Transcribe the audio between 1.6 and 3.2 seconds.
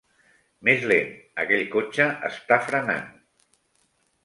cotxe està frenant!